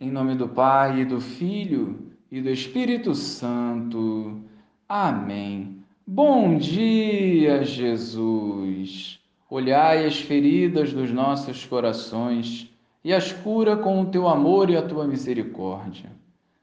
Em 0.00 0.12
nome 0.12 0.36
do 0.36 0.46
Pai, 0.46 1.00
e 1.00 1.04
do 1.04 1.20
Filho 1.20 2.12
e 2.30 2.40
do 2.40 2.48
Espírito 2.48 3.16
Santo. 3.16 4.40
Amém. 4.88 5.84
Bom 6.06 6.56
dia, 6.56 7.64
Jesus. 7.64 9.18
Olhai 9.50 10.06
as 10.06 10.20
feridas 10.20 10.92
dos 10.92 11.10
nossos 11.10 11.66
corações 11.66 12.72
e 13.02 13.12
as 13.12 13.32
cura 13.32 13.76
com 13.76 14.00
o 14.00 14.06
teu 14.06 14.28
amor 14.28 14.70
e 14.70 14.76
a 14.76 14.86
tua 14.86 15.04
misericórdia. 15.04 16.12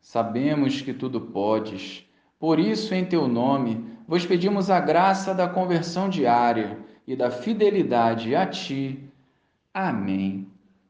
Sabemos 0.00 0.80
que 0.80 0.94
tudo 0.94 1.20
podes, 1.20 2.08
por 2.38 2.58
isso, 2.58 2.94
em 2.94 3.04
teu 3.04 3.28
nome, 3.28 3.84
vos 4.06 4.24
pedimos 4.24 4.70
a 4.70 4.80
graça 4.80 5.34
da 5.34 5.46
conversão 5.46 6.08
diária 6.08 6.78
e 7.06 7.14
da 7.14 7.30
fidelidade 7.30 8.34
a 8.34 8.46
ti. 8.46 8.98
Amém. 9.74 10.46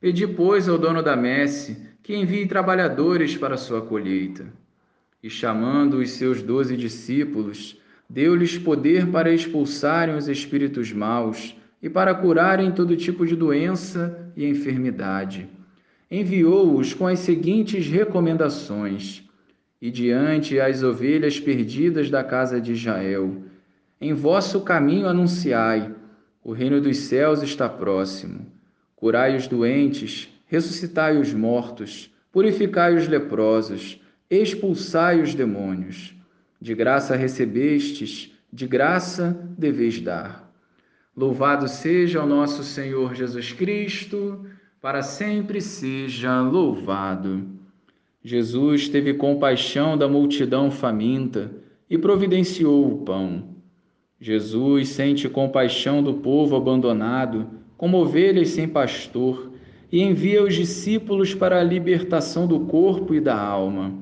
Pedi, 0.00 0.26
pois, 0.26 0.66
ao 0.66 0.78
dono 0.78 1.02
da 1.02 1.14
messe 1.14 1.76
que 2.02 2.16
envie 2.16 2.46
trabalhadores 2.46 3.36
para 3.36 3.58
sua 3.58 3.82
colheita. 3.82 4.46
E 5.22 5.28
chamando 5.28 5.98
os 5.98 6.12
seus 6.12 6.42
doze 6.42 6.74
discípulos, 6.74 7.78
deu-lhes 8.08 8.56
poder 8.56 9.08
para 9.08 9.32
expulsarem 9.32 10.16
os 10.16 10.26
espíritos 10.26 10.90
maus 10.90 11.54
e 11.82 11.90
para 11.90 12.14
curarem 12.14 12.72
todo 12.72 12.96
tipo 12.96 13.26
de 13.26 13.36
doença 13.36 14.32
e 14.34 14.46
enfermidade. 14.46 15.46
Enviou-os 16.10 16.94
com 16.94 17.06
as 17.06 17.18
seguintes 17.20 17.86
recomendações: 17.86 19.22
E 19.82 19.90
diante 19.90 20.58
as 20.58 20.82
ovelhas 20.82 21.38
perdidas 21.38 22.08
da 22.08 22.24
casa 22.24 22.58
de 22.58 22.72
Israel, 22.72 23.44
em 24.00 24.14
vosso 24.14 24.62
caminho 24.62 25.06
anunciai: 25.06 25.94
o 26.42 26.52
reino 26.52 26.80
dos 26.80 26.96
céus 26.96 27.42
está 27.42 27.68
próximo. 27.68 28.59
Curai 29.00 29.34
os 29.34 29.48
doentes, 29.48 30.28
ressuscitai 30.44 31.16
os 31.16 31.32
mortos, 31.32 32.14
purificai 32.30 32.94
os 32.94 33.08
leprosos, 33.08 33.98
expulsai 34.28 35.22
os 35.22 35.34
demônios. 35.34 36.14
De 36.60 36.74
graça 36.74 37.16
recebestes, 37.16 38.30
de 38.52 38.66
graça 38.66 39.42
deveis 39.56 39.98
dar. 40.02 40.52
Louvado 41.16 41.66
seja 41.66 42.22
o 42.22 42.26
nosso 42.26 42.62
Senhor 42.62 43.14
Jesus 43.14 43.52
Cristo, 43.52 44.44
para 44.82 45.00
sempre 45.00 45.62
seja 45.62 46.42
louvado. 46.42 47.48
Jesus 48.22 48.86
teve 48.86 49.14
compaixão 49.14 49.96
da 49.96 50.06
multidão 50.06 50.70
faminta 50.70 51.50
e 51.88 51.96
providenciou 51.96 52.86
o 52.86 52.98
pão. 52.98 53.56
Jesus 54.20 54.90
sente 54.90 55.26
compaixão 55.26 56.02
do 56.02 56.12
povo 56.12 56.54
abandonado 56.54 57.60
como 57.80 57.96
ovelhas 57.96 58.50
sem 58.50 58.68
pastor, 58.68 59.52
e 59.90 60.02
envia 60.02 60.44
os 60.44 60.54
discípulos 60.54 61.34
para 61.34 61.58
a 61.58 61.64
libertação 61.64 62.46
do 62.46 62.60
corpo 62.60 63.14
e 63.14 63.20
da 63.22 63.34
alma. 63.34 63.94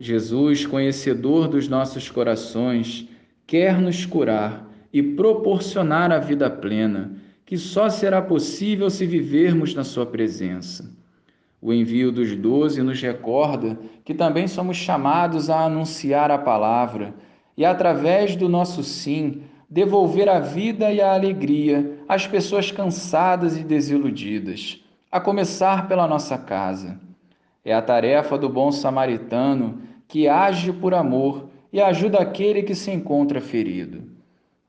Jesus, 0.00 0.66
conhecedor 0.66 1.46
dos 1.46 1.68
nossos 1.68 2.10
corações, 2.10 3.08
quer 3.46 3.80
nos 3.80 4.04
curar 4.04 4.68
e 4.92 5.00
proporcionar 5.00 6.10
a 6.10 6.18
vida 6.18 6.50
plena, 6.50 7.12
que 7.46 7.56
só 7.56 7.88
será 7.88 8.20
possível 8.20 8.90
se 8.90 9.06
vivermos 9.06 9.76
na 9.76 9.84
Sua 9.84 10.04
presença. 10.04 10.92
O 11.62 11.72
envio 11.72 12.10
dos 12.10 12.34
doze 12.34 12.82
nos 12.82 13.00
recorda 13.00 13.78
que 14.04 14.12
também 14.12 14.48
somos 14.48 14.76
chamados 14.76 15.48
a 15.48 15.66
anunciar 15.66 16.32
a 16.32 16.38
palavra 16.38 17.14
e, 17.56 17.64
através 17.64 18.34
do 18.34 18.48
nosso 18.48 18.82
sim, 18.82 19.42
devolver 19.68 20.28
a 20.28 20.40
vida 20.40 20.90
e 20.90 21.00
a 21.00 21.12
alegria 21.12 21.98
às 22.08 22.26
pessoas 22.26 22.72
cansadas 22.72 23.56
e 23.58 23.62
desiludidas, 23.62 24.82
a 25.10 25.20
começar 25.20 25.86
pela 25.86 26.06
nossa 26.06 26.38
casa. 26.38 26.98
É 27.64 27.74
a 27.74 27.82
tarefa 27.82 28.38
do 28.38 28.48
bom 28.48 28.72
samaritano 28.72 29.82
que 30.06 30.26
age 30.26 30.72
por 30.72 30.94
amor 30.94 31.50
e 31.70 31.80
ajuda 31.80 32.18
aquele 32.18 32.62
que 32.62 32.74
se 32.74 32.90
encontra 32.90 33.40
ferido. 33.40 34.04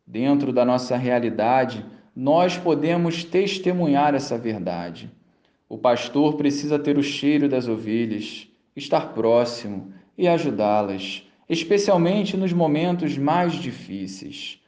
Dentro 0.05 0.51
da 0.51 0.65
nossa 0.65 0.97
realidade, 0.97 1.85
nós 2.13 2.57
podemos 2.57 3.23
testemunhar 3.23 4.13
essa 4.13 4.37
verdade. 4.37 5.09
O 5.69 5.77
pastor 5.77 6.35
precisa 6.35 6.77
ter 6.77 6.97
o 6.97 7.03
cheiro 7.03 7.47
das 7.47 7.67
ovelhas, 7.67 8.49
estar 8.75 9.13
próximo 9.13 9.93
e 10.17 10.27
ajudá-las, 10.27 11.23
especialmente 11.47 12.35
nos 12.35 12.51
momentos 12.51 13.17
mais 13.17 13.53
difíceis. 13.53 14.58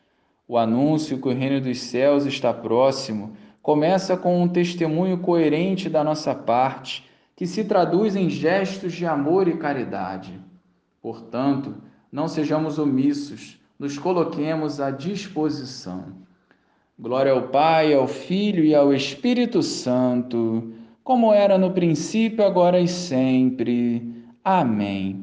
O 0.51 0.57
anúncio 0.57 1.17
que 1.17 1.29
o 1.29 1.33
reino 1.33 1.61
dos 1.61 1.79
céus 1.79 2.25
está 2.25 2.53
próximo 2.53 3.37
começa 3.61 4.17
com 4.17 4.43
um 4.43 4.49
testemunho 4.49 5.19
coerente 5.19 5.87
da 5.87 6.03
nossa 6.03 6.35
parte, 6.35 7.09
que 7.37 7.47
se 7.47 7.63
traduz 7.63 8.17
em 8.17 8.29
gestos 8.29 8.91
de 8.91 9.05
amor 9.05 9.47
e 9.47 9.55
caridade. 9.55 10.37
Portanto, 11.01 11.75
não 12.11 12.27
sejamos 12.27 12.77
omissos, 12.77 13.61
nos 13.79 13.97
coloquemos 13.97 14.81
à 14.81 14.91
disposição. 14.91 16.03
Glória 16.99 17.31
ao 17.31 17.43
Pai, 17.43 17.93
ao 17.93 18.05
Filho 18.05 18.65
e 18.65 18.75
ao 18.75 18.93
Espírito 18.93 19.63
Santo, 19.63 20.73
como 21.01 21.31
era 21.31 21.57
no 21.57 21.71
princípio, 21.71 22.43
agora 22.43 22.77
e 22.77 22.89
sempre. 22.89 24.21
Amém. 24.43 25.17